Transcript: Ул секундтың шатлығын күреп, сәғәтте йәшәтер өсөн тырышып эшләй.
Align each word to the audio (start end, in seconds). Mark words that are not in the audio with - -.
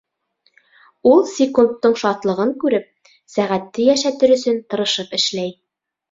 Ул 1.09 1.19
секундтың 1.31 1.91
шатлығын 2.03 2.53
күреп, 2.63 3.11
сәғәтте 3.33 3.85
йәшәтер 3.85 4.33
өсөн 4.37 4.57
тырышып 4.73 5.13
эшләй. 5.19 5.53